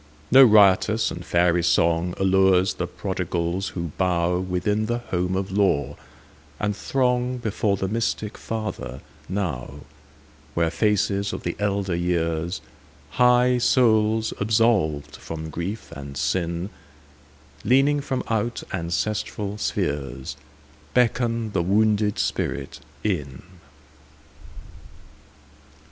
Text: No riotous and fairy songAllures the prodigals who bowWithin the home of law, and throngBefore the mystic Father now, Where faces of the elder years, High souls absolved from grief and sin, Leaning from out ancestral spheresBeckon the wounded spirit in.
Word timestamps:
No 0.31 0.43
riotous 0.43 1.11
and 1.11 1.23
fairy 1.23 1.61
songAllures 1.61 2.77
the 2.77 2.87
prodigals 2.87 3.67
who 3.77 3.91
bowWithin 3.99 4.87
the 4.87 4.97
home 4.97 5.35
of 5.35 5.51
law, 5.51 5.95
and 6.59 6.73
throngBefore 6.73 7.77
the 7.77 7.87
mystic 7.87 8.35
Father 8.35 9.01
now, 9.29 9.81
Where 10.55 10.71
faces 10.71 11.33
of 11.33 11.43
the 11.43 11.55
elder 11.59 11.95
years, 11.95 12.61
High 13.11 13.59
souls 13.59 14.33
absolved 14.39 15.17
from 15.17 15.51
grief 15.51 15.91
and 15.91 16.17
sin, 16.17 16.71
Leaning 17.63 18.01
from 18.01 18.23
out 18.27 18.63
ancestral 18.73 19.57
spheresBeckon 19.57 21.53
the 21.53 21.61
wounded 21.61 22.17
spirit 22.17 22.79
in. 23.03 23.43